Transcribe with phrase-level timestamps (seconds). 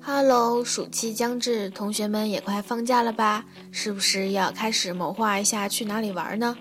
[0.00, 3.44] Hello，暑期将至，同学们也快放假了吧？
[3.70, 6.56] 是不是要开始谋划一下去哪里玩呢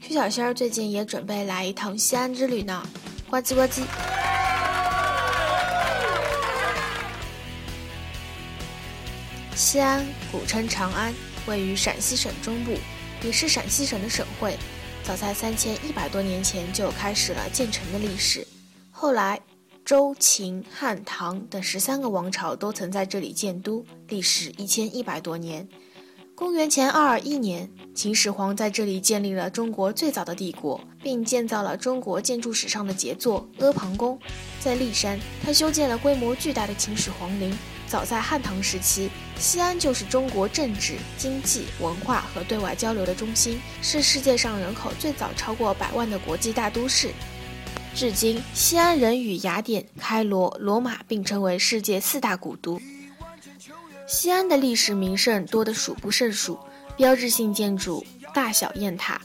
[0.00, 2.86] 曲小仙儿最近也准备来一趟西安之旅呢。
[3.28, 3.82] 呱唧呱唧。
[9.54, 11.12] 西安古称长安，
[11.46, 12.72] 位于陕西省中部，
[13.22, 14.56] 也是陕西省的省会。
[15.02, 18.46] 早在三千一百多年前就开始了建成的历史，
[18.90, 19.38] 后来。
[19.90, 25.68] 周、秦、汉、唐等十三个王朝都曾在这里建都，历时一千一百多年。
[26.36, 34.16] 公元前二二一年，秦始皇在这里建立了中国最早的帝国，并建造了中国建筑史上的杰作阿房宫。
[34.60, 37.52] 在骊山，他修建了规模巨大的秦始皇陵。
[37.88, 47.10] 早在汉唐时期，西安就是中国政治、经济、文化和对外交流的中心，是世界上人口最早超过百万的国际大都市。
[47.94, 52.80] 至今，西安仍与雅典、开罗、罗马并称为世界四大古都。
[54.06, 56.58] 西安的历史名胜多得数不胜数，
[56.96, 59.20] 标志性建筑大小雁塔、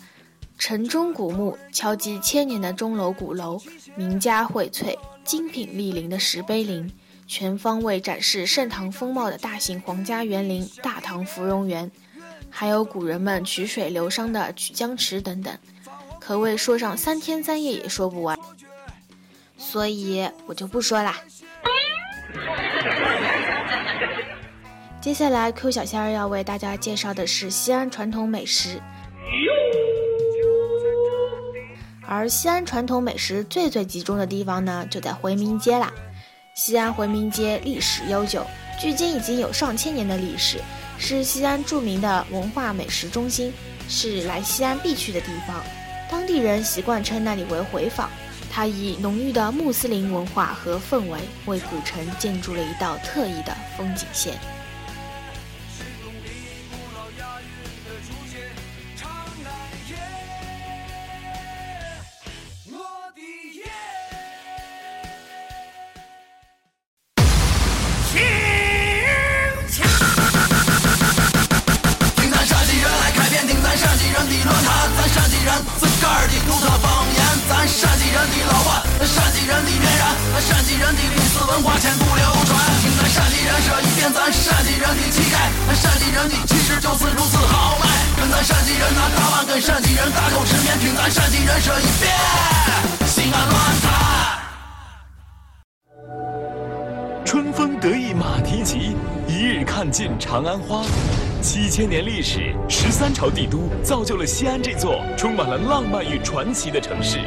[0.57, 3.61] 城中古墓、敲击千年的钟楼鼓楼、
[3.95, 6.91] 名家荟萃、精品莅临的石碑林、
[7.25, 11.89] 全方位展示盛唐风貌的大型皇家园林大唐芙蓉园，
[12.49, 15.57] 还有古人们曲水流觞的曲江池等等。
[16.19, 18.35] 可谓说上三天三夜也说不完，
[19.57, 21.15] 所以我就不说啦。
[25.01, 28.81] 接下来，Q 小仙儿要为大家介绍的是西安传统美食。
[32.07, 35.91] 而西安传统美食最最集中的地方呢，就在回民街啦。
[36.53, 38.45] 西安回民街历史悠久，
[38.79, 40.59] 距今已经有上千年的历史，
[40.97, 43.51] 是西安著名的文化美食中心，
[43.89, 45.61] 是来西安必去的地方。
[46.09, 48.09] 当地人习惯称那里为回坊，
[48.55, 54.39] 它以浓郁的穆斯林文化和氛围，为古城建筑了一道特异的风景线。
[75.13, 77.17] 陕西人，自个儿的独特方言，
[77.47, 82.55] 咱陕人地老换，善尽人地绵然，善尽人地历史文化千古流传。
[82.79, 87.85] 听咱善尽人设一遍，咱善尽人地气概，善尽人地其实就是如此豪迈。
[88.15, 92.15] 跟咱善尽人拿大碗，跟善尽人大口吃面，听咱善尽人设一遍，
[93.05, 93.91] 西安乱谈。
[97.25, 98.95] 春风得意马蹄疾，
[99.27, 100.85] 一日看尽长安花。
[101.41, 107.19] 七千年历史，十三朝帝都，造就了西安这座充满了浪漫与传奇的城市。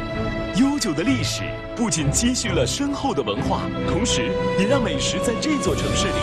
[0.79, 1.43] 久的历史
[1.75, 6.13] 不仅积蓄了深厚的文化，同时也让美食在这座城市里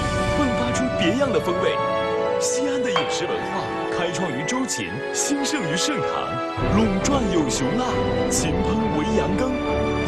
[0.41, 1.71] 迸发出别样的风味。
[2.41, 3.61] 西安的饮食文化
[3.97, 6.25] 开创于周秦，兴盛于盛唐，
[6.75, 7.85] 垄转有熊辣，
[8.31, 9.53] 秦烹为羊羹，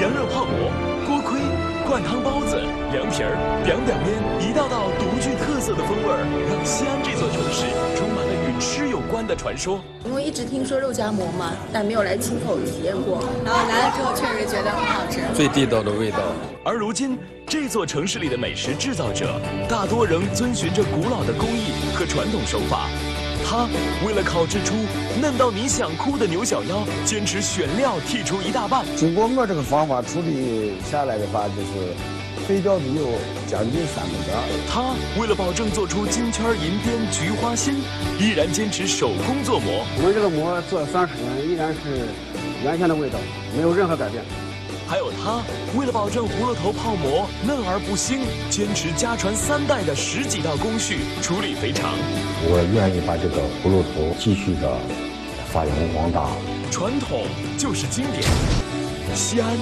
[0.00, 0.72] 羊肉泡馍、
[1.06, 1.40] 锅盔、
[1.86, 2.56] 灌汤包子、
[2.92, 6.08] 凉皮儿、表表面，一道道独具特色的风味，
[6.48, 7.64] 让西安这座城市
[7.96, 8.24] 充满
[8.58, 9.80] 吃有关的传说。
[10.04, 16.18] 因为一直听说肉夹馍嘛，但没有来亲口体验过，然后来了之后确实觉得很好吃，最地道的味道。
[16.64, 22.88] 而如今，这座城市里的美食制造者大多仍遵循着古老的工艺和传统手法。
[23.50, 23.66] 他
[24.06, 24.74] 为了烤制出
[25.22, 28.84] 嫩到你想哭的牛小腰，坚持选料剔除一大半。
[28.94, 31.94] 经过我这个方法处理下来的话，就是
[32.48, 33.04] 肥膘只有
[33.46, 34.40] 将近三分之二。
[34.72, 37.74] 他为了保证做出金圈银边菊花心，
[38.18, 39.84] 依然坚持手工做馍。
[39.98, 42.08] 我们这个馍做了三十年，依然是
[42.64, 43.18] 原先的味道，
[43.54, 44.24] 没有任何改变。
[44.88, 45.44] 还有他，
[45.76, 51.92] 为了保证葫芦头泡馍嫩而不腥，坚持家传三代的十几道工序处理肥肠。
[52.48, 54.80] 我愿意把这个葫芦头继续的
[55.52, 56.28] 发扬光大。
[56.70, 57.26] 传统
[57.56, 58.22] 就是经典。
[59.14, 59.56] 西安，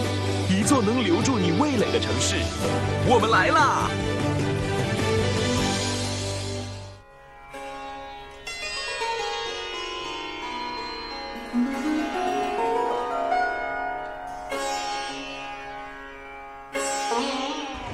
[0.51, 2.37] 一座能留住你味蕾的城市，
[3.09, 3.89] 我们来啦！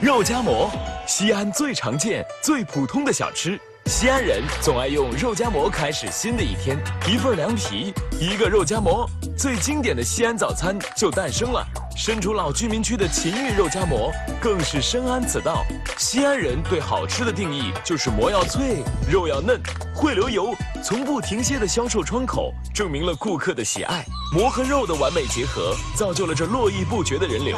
[0.00, 0.70] 肉夹馍，
[1.06, 3.58] 西安最常见、最普通的小吃。
[3.86, 11.64] 西安人总爱用肉夹馍开始新的一天，一份凉皮，一个肉夹馍，最经典的西安早餐就诞生了。
[11.96, 15.64] 身处老居民区的秦韵肉夹馍更是深谙此道。
[15.98, 19.60] 西安人对好吃的定义就是馍要脆，肉要嫩，
[19.94, 24.04] 会流油，从不停歇的销售窗口，证明了顾客的喜爱。
[24.32, 27.56] 馍和肉的完美结合，造就了这络绎不绝的人流。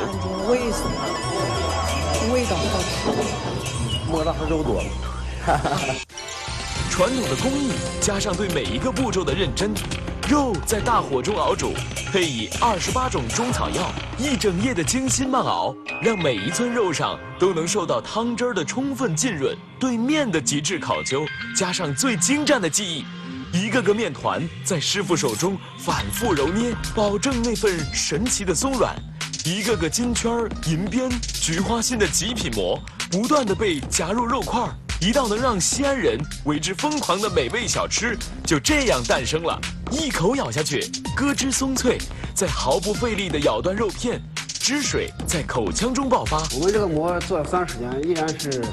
[0.49, 2.33] 为什么？
[2.33, 4.11] 味道好吃。
[4.11, 4.83] 磨的还肉多。
[5.47, 5.77] 哈哈
[6.95, 9.75] 传统的工艺加上对每一个步骤的认真，
[10.31, 11.73] 肉在大火中熬煮，
[12.13, 19.59] 配以二十八种中草药，一整夜的精心慢熬，让每一寸肉上都能受到汤汁儿的充分浸润。
[19.77, 21.27] 对面的极致考究，
[21.57, 23.05] 加上最精湛的技艺，
[23.53, 28.95] 一个个面团在师傅手中反复揉捏，保证那份神奇的松软。
[29.45, 31.11] 一个个金圈、银边、
[31.43, 32.81] 菊花心的极品馍，
[33.11, 34.73] 不断的被夹入肉块儿。
[35.05, 39.61] 一道能让西安人为之疯狂的美味小吃就这样诞生了。
[39.91, 40.81] 一口咬下去，
[41.15, 41.99] 咯吱松脆，
[42.35, 46.39] 再毫不费力地咬断肉片，汁水在口腔中爆发。
[46.55, 48.65] 我们这个馍做了三十年，依然是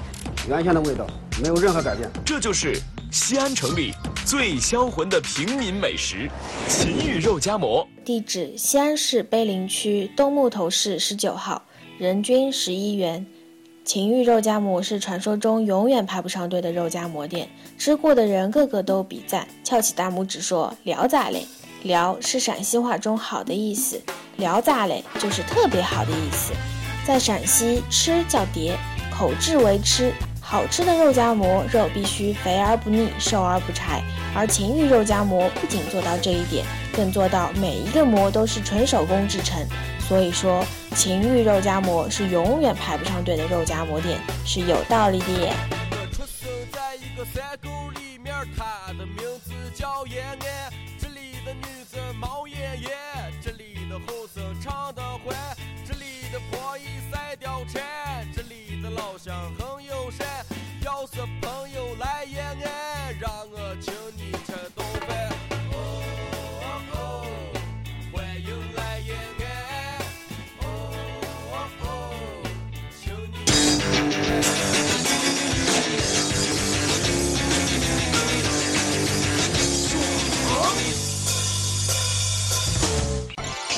[0.48, 1.06] 原先的味道，
[1.42, 2.10] 没有任何改变。
[2.24, 2.80] 这就是
[3.12, 3.92] 西安城里
[4.26, 6.32] 最销魂的平民美食——
[6.70, 7.86] 秦玉肉夹馍。
[8.06, 11.62] 地址：西安市碑林区东木头市十九号，
[11.98, 13.28] 人均十一元。
[13.84, 17.50] 秦玉肉夹馍是传说中永远排不上队的肉夹馍店，
[17.80, 21.46] 吃过的人个个都比赞，翘起大拇指说：“聊咋嘞
[21.84, 24.00] ？”“聊”是陕西话中“好的”意思
[24.38, 26.54] ，“聊咋嘞”就是特别好的意思。
[27.06, 28.78] 在陕西，吃叫叠，
[29.12, 30.14] 口质为吃。
[30.40, 34.04] 好吃的肉夹馍，肉必须肥而不腻，瘦而不柴。
[34.36, 39.66] 而秦玉肉夹馍不仅做到这一点，更做到每一个馍都是纯手工制成。
[40.08, 40.64] 所以说，
[40.96, 45.52] 情欲肉夹馍是永远排不上队的肉夹馍店，是有道理的。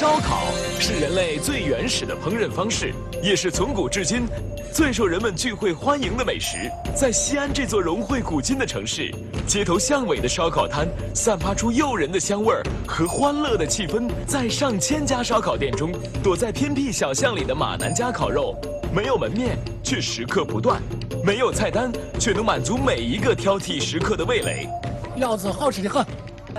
[0.03, 0.51] 烧烤
[0.81, 4.25] 是人类最原始的烹饪方式，也是从古至今
[4.69, 6.69] 最受人们聚会欢迎的美食。
[6.93, 9.09] 在西安这座融汇古今的城市，
[9.47, 14.11] 街头巷尾的烧烤摊散发出诱人的香味儿和欢乐的气氛。
[14.27, 15.89] 在上千家烧烤店中，
[16.21, 18.53] 躲在偏僻小巷里的马南家烤肉，
[18.93, 20.81] 没有门面却食客不断，
[21.23, 21.89] 没有菜单
[22.19, 24.67] 却能满足每一个挑剔食客的味蕾。
[25.15, 26.05] 料子好吃的很。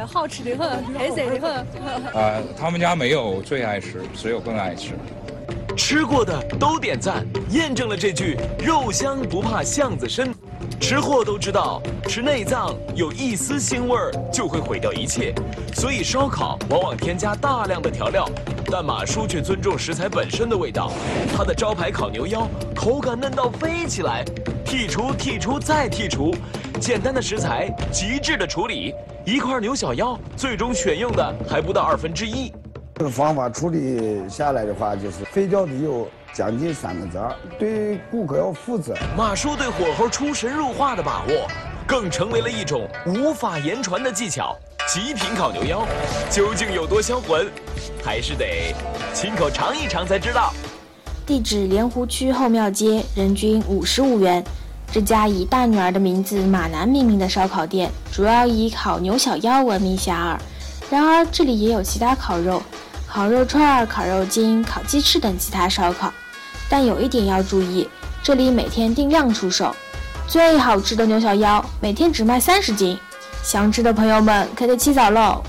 [0.06, 1.66] 好吃的很，黑色的很。
[2.12, 4.92] 呃，他们家没有最爱吃，只有更爱吃。
[5.76, 10.32] 吃过的都点赞，验证了这句“肉香不怕巷子深”。
[10.80, 15.34] 吃货都知道，吃内脏有一丝腥味儿就会毁掉一切，
[15.74, 18.28] 所以烧烤往往添加大量的调料。
[18.70, 20.92] 但马叔却尊重食材本身的味道，
[21.36, 24.24] 他的招牌烤牛腰口感嫩到飞起来，
[24.64, 26.34] 剔除、剔除再剔除，
[26.80, 28.94] 简单的食材，极致的处理。
[29.26, 32.52] 一块牛小腰，最终选用的还不到二分之一。
[32.96, 37.18] 这个方法处理下来的话，就是废掉的有将近三个字
[37.58, 38.94] 对顾客要负责。
[39.16, 41.48] 马叔对火候出神入化的把握，
[41.86, 44.54] 更成为了一种无法言传的技巧。
[44.86, 45.86] 极品烤牛腰
[46.30, 47.50] 究竟有多销魂，
[48.04, 48.74] 还是得
[49.14, 50.52] 亲口尝一尝才知道。
[51.24, 54.44] 地址：莲湖区后庙街，人均五十五元。
[54.94, 60.38] 这家以大女儿的名字马南命名的烧烤店，主要以烤牛小腰闻名遐迩。
[60.88, 62.62] 然而，这里也有其他烤肉、
[63.04, 66.14] 烤肉串、烤肉筋、烤鸡翅等其他烧烤。
[66.68, 67.88] 但有一点要注意，
[68.22, 69.74] 这里每天定量出售，
[70.28, 72.96] 最好吃的牛小腰每天只卖三十斤。
[73.42, 75.42] 想吃的朋友们可得起早喽！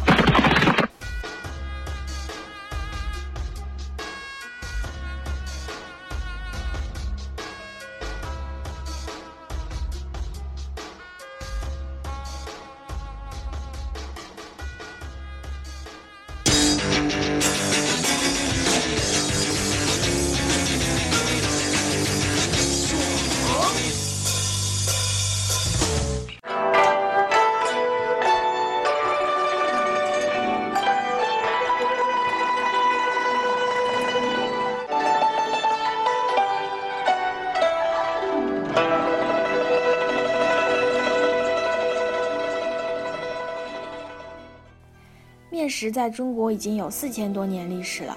[45.50, 48.15] 面食在中国已经有四千多年历史了，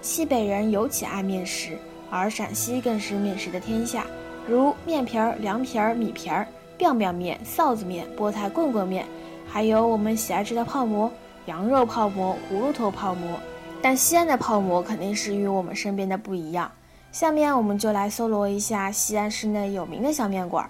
[0.00, 1.78] 西北人尤其爱面食，
[2.10, 4.06] 而陕西更是面食的天下，
[4.46, 6.46] 如面皮儿、凉皮儿、米皮儿、
[6.78, 9.06] 棒棒面、臊子面、菠菜棍棍面，
[9.48, 11.10] 还有我们喜爱吃的泡馍、
[11.46, 13.40] 羊肉泡馍、葫芦头泡馍。
[13.82, 16.70] 但西安的泡馍肯定是与我们身边的不一样，
[17.14, 20.68] 下面我们就来搜罗一下西安市内有名的小面馆。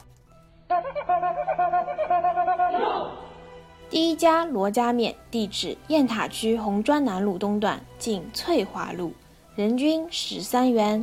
[3.88, 9.14] 第一家罗家面，地址雁塔区红砖南路东段，近翠华路，
[9.54, 11.02] 人均十三元。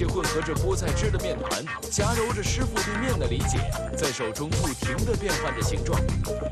[0.00, 3.58] 些混合着菠菜汁的面团，夹揉着师傅对面的理解，
[3.94, 6.00] 在手中不停地变换着形状。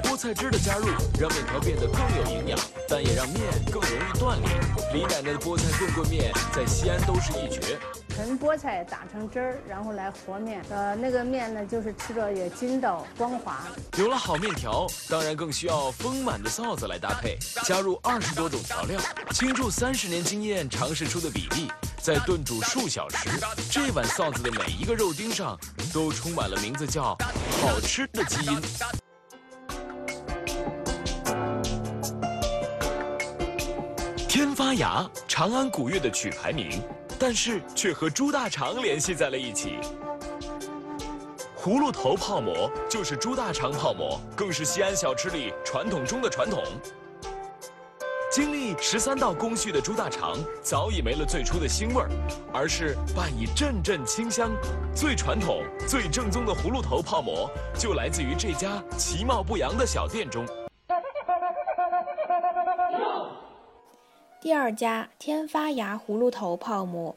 [0.04, 0.86] 菠菜汁的加入，
[1.18, 3.40] 让面条变得更有营养，但也让面
[3.72, 4.50] 更容易断裂。
[4.92, 7.78] 李奶奶的菠菜棍棍面在西安都是一绝。
[8.18, 13.60] 纯菠菜打成汁儿，然后来和面，呃，那个面呢，就是吃着也筋道光滑。
[13.96, 17.38] 有了好面条，当然更需要丰满的臊子来搭配。
[17.62, 21.70] 加入二十多种调料，倾注三十年经验尝试出的比例，
[22.02, 23.30] 再炖煮数小时，
[23.70, 25.56] 这碗臊子的每一个肉丁上，
[25.94, 27.16] 都充满了名字叫
[27.62, 28.60] “好吃”的基因。
[34.26, 36.82] 天发芽，长安古乐的曲牌名。
[37.18, 39.78] 但是却和猪大肠联系在了一起。
[41.60, 46.62] 葫芦头泡馍就是猪大肠泡馍，更是西安小吃里传统中的传统。
[48.30, 52.10] 经历十三道工序的猪大肠早已没了最初的腥味儿，
[52.52, 54.50] 而是伴以阵阵清香。
[54.94, 60.46] 最传统、最正宗的葫芦头泡馍就来自于这家其貌不扬的小店中。
[64.48, 67.14] 第二家天发芽葫芦头泡馍，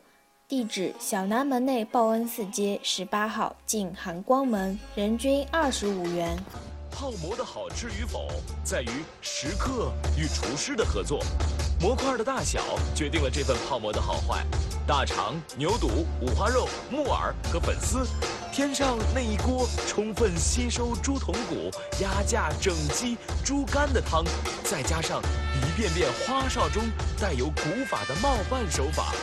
[0.49, 6.37] 地址小南门内报恩寺街十八号，近含光门，人均二十五元。
[6.91, 8.27] 泡馍的好吃与否，
[8.65, 8.89] 在于
[9.21, 11.23] 食客与厨师的合作。
[11.79, 12.59] 模块的大小
[12.93, 14.45] 决定了这份泡馍的好坏。
[14.85, 15.87] 大肠、牛肚、
[16.21, 18.05] 五花肉、木耳和粉丝，
[18.51, 24.25] 添上那一锅充分吸收猪筒骨、鸭架、整鸡、猪肝的汤，
[24.65, 25.21] 再加上
[25.55, 26.83] 一遍遍花哨中
[27.17, 29.13] 带有古法的冒拌手法。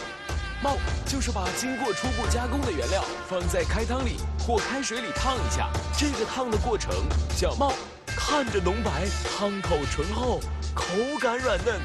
[0.62, 6.90] 冒就是把经过初步加工的原料放在开汤里或开水里烫一下，这个烫的过程
[7.38, 7.74] 叫冒，
[8.06, 9.06] 看着浓白，
[9.36, 10.40] 汤口醇厚，
[10.74, 10.84] 口
[11.20, 11.78] 感软嫩，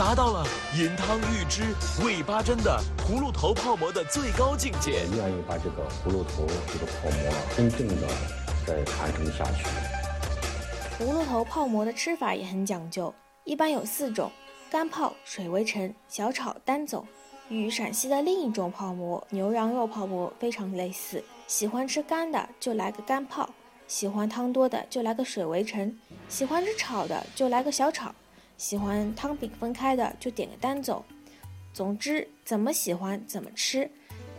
[0.00, 0.46] 达到了
[0.78, 1.62] 银汤玉汁
[2.02, 5.04] 味八珍的葫芦头泡馍的最高境界。
[5.14, 8.08] 愿意把这个葫芦头这个泡馍真正的
[8.66, 9.66] 再传承下去。
[10.98, 13.14] 葫芦头泡馍的吃法也很讲究，
[13.44, 14.32] 一般有四种。
[14.70, 17.04] 干泡、水围城、小炒、单走，
[17.50, 21.22] 与陕西的另一种泡馍牛羊肉泡馍非常类似。
[21.46, 23.50] 喜欢吃干的就来个干泡，
[23.86, 25.94] 喜欢汤多的就来个水围城，
[26.30, 28.14] 喜欢吃炒的就来个小炒，
[28.60, 31.02] 喜欢汤饼分开的就点个单走。
[31.72, 33.90] 总之，怎么喜欢怎么吃。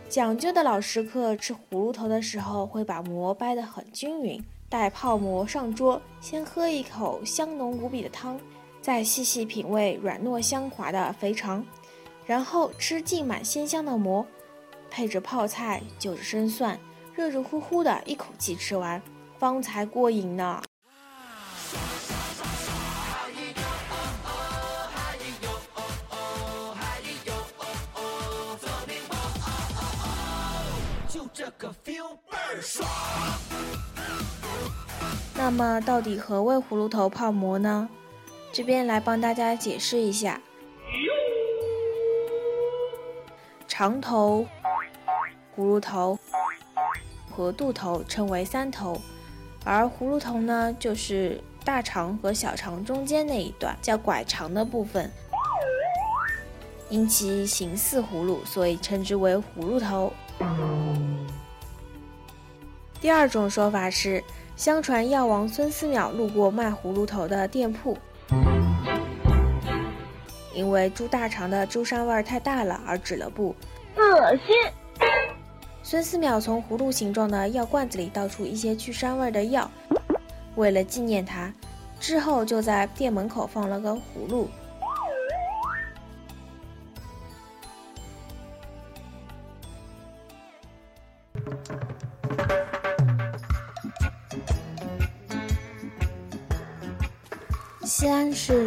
[0.08, 8.38] 讲究的老食客吃葫芦头的时候，会把馍掰得很均匀，待泡馍上桌，先喝一口香浓无比的汤。
[8.80, 11.66] 再细细品味软糯香滑的肥肠，
[12.24, 14.24] 然后吃浸满鲜香的馍，
[14.88, 16.78] 配着泡菜，就着生蒜，
[17.12, 19.02] 热热乎乎的一口气吃完，
[19.36, 20.62] 方才过瘾呢。
[35.34, 37.88] 那么，到底何谓葫芦头泡馍呢？
[38.52, 40.40] 这边来帮大家解释一下，
[43.66, 44.46] 长头、
[45.56, 46.18] 葫芦头
[47.30, 49.00] 和肚头称为三头，
[49.64, 55.10] 而葫芦头呢，就是大肠和小肠中间那一段叫拐肠的部分，
[56.90, 60.12] 因其形似葫芦，所以称之为葫芦头。
[63.02, 64.22] 第二种说法是，
[64.54, 67.98] 相传药王孙思邈路过卖葫芦头的店铺。
[70.54, 73.56] 因为猪大肠的猪膻味太大了而止了步，
[73.96, 74.54] 恶心。
[75.82, 79.68] 孙思邈从葫芦形状的药罐子里倒出一些去膻味的药，
[80.54, 81.52] 为了纪念他，
[81.98, 84.48] 之后就在店门口放了个葫芦。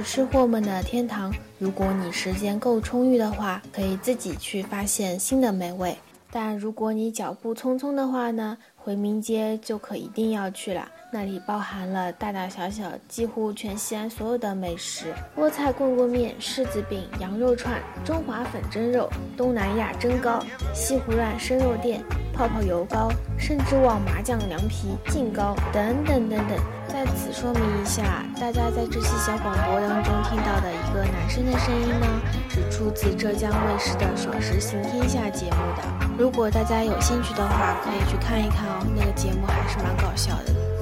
[0.05, 1.33] 吃货们的天堂。
[1.57, 5.97] 如果你时间够充裕的话，可以自己去发现新的美味。
[6.31, 10.87] 但如果你脚步匆匆的话呢，回民街就可一定要去了。
[11.11, 20.43] 那里包含了大大小小几乎全西安所有的美食：菠菜棍棍面、柿子饼、羊肉串、中华粉蒸肉、东南亚蒸糕、
[20.73, 23.09] 西湖乱生肉店、泡泡油糕，
[23.39, 26.59] 甚至旺麻酱凉皮、劲糕等等等等。
[27.05, 32.07] 在此说明一下，大家在这期小广播当中听到的一个男生的声音呢，
[32.49, 35.83] 是出自浙江卫视的《爽食行天下》节目的。
[36.17, 40.74] 如果大家有兴趣的话，可以去看一看哦，那个节目还是蛮搞笑的。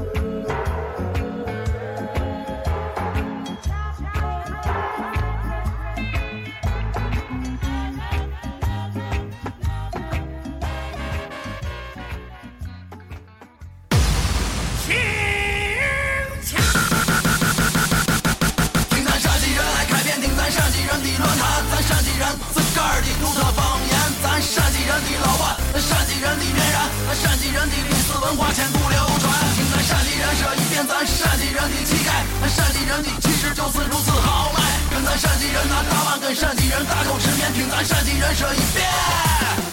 [27.70, 34.60] 的历史文化千古流传听咱陕西人说一遍咱陕西人的气概咱陕西人的气势就是如此豪迈
[34.92, 38.84] 看咱陕西人拿大碗跟陕西人大口吃面听咱陕西人说一遍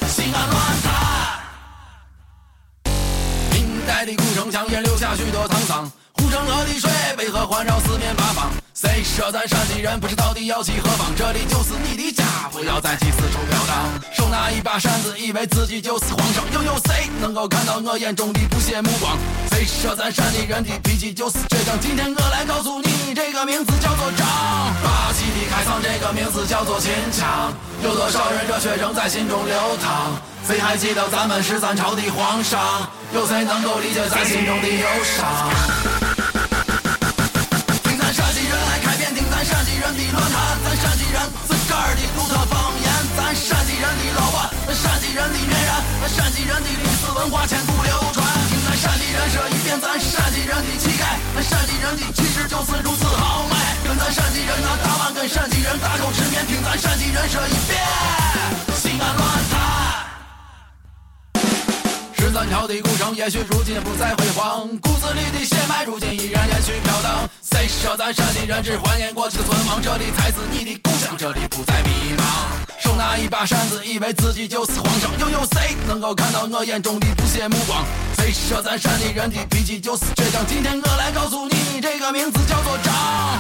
[0.09, 0.91] 西安乱谈
[3.53, 8.30] 明代的古城墙也留下许多沧桑护城河的水为何环绕四面八
[8.81, 11.15] 谁说咱陕西人不知道地要去何方？
[11.15, 13.77] 这里就是你的家，不要再去四处飘荡。
[14.11, 19.19] 手拿一把扇子，以为自己就是皇上，又有谁能够看到我眼中的不屑目光？
[19.53, 21.79] 谁说咱陕西人的脾气就是倔强？
[21.79, 24.27] 今天我来告诉你，这个名字叫做张。
[24.83, 27.53] 霸气的开膛，这个名字叫做秦腔。
[27.85, 30.17] 有多少人热血仍在心中流淌？
[30.49, 32.89] 谁还记得咱们十三朝的皇上？
[33.13, 35.29] 有谁能够理解咱心中的忧伤？
[39.81, 41.17] 人的乱谈，咱陕西人
[41.49, 48.21] 自个儿的独特方言，咱陕西人的老话，陕西人的面然，咱陕西人的历史文化千古流传。
[48.53, 53.57] 听咱陕西人说一遍，咱陕西人的气概，咱陕西人的气质就是如此豪迈。
[53.89, 57.81] 跟咱陕西人那大碗，跟陕西人大口吃面，听咱陕西人说一遍，
[58.77, 59.40] 西安乱
[62.41, 67.29] 三朝的古城，也许如今不再辉煌，骨子里的血脉，如今依然延续飘荡。
[67.43, 69.79] 谁说咱陕西人只怀念过去的存亡？
[69.83, 72.83] 这里才是你的故乡，这里不再迷茫。
[72.83, 77.85] 手拿一把扇子，以为自己就是皇上，又有谁能够看到我眼中的不屑目光？
[78.21, 80.45] 谁说咱陕西人的脾气就是倔强？
[80.47, 82.93] 今天我来告诉你，这个名字叫做张。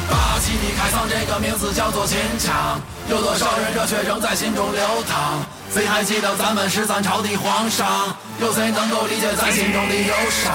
[0.08, 2.80] 霸气的开膛，这个名字叫做秦腔。
[3.10, 5.44] 有多少人热血仍在心中流淌？
[5.70, 8.16] 谁还记得咱们十三朝的皇上？
[8.40, 10.48] 有谁能够理解咱心中的忧伤？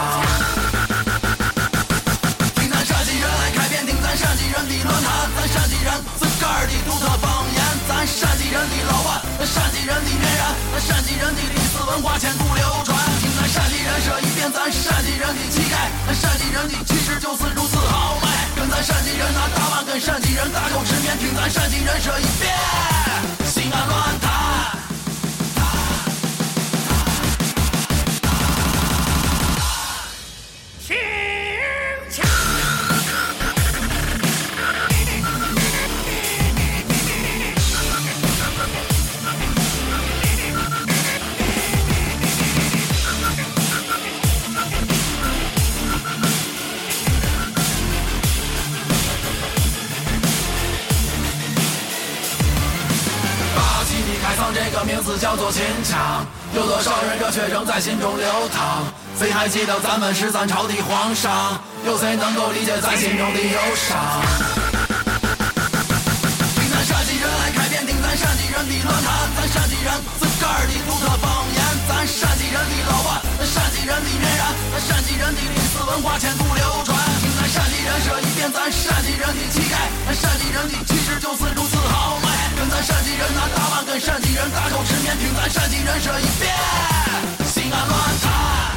[2.57, 12.65] 听咱陕西人来开篇，听咱陕西人的乱谈，咱陕西人自个儿的独特方言，咱陕西人的老话，陕西人的面然，陕西人的历史文化千古流
[13.19, 18.27] 听咱陕西人说一遍，咱陕西人的气概，陕西人的气势就是如此豪迈。
[18.55, 22.53] 跟咱陕西人那大碗，跟陕西人大口吃面，听咱陕西人说一遍，
[23.45, 24.24] 西安乱。
[55.35, 58.85] 名字叫做秦腔，有多少人热血仍在心中流淌？
[59.19, 61.59] 谁还记得咱们十三朝的皇上？
[61.85, 63.99] 有谁能够理解咱心中的忧伤？
[66.55, 76.95] 听咱陕西人来开篇，听咱陕西人的乱谈，咱陕西人自个儿的独特方言，咱陕西人的老话，咱陕西人的面然，咱陕西人的历史文化千古流传。
[77.19, 79.75] 听咱陕西人说一遍，咱陕西人的气概，
[80.07, 82.24] 咱陕西人的气质就是如此豪迈。
[82.55, 86.55] 跟咱陕西人拿大碗，跟陕西人大口吃面，听咱陕西人说一遍，
[87.45, 88.74] 西安乱。